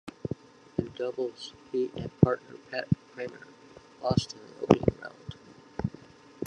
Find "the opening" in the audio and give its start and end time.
4.57-4.97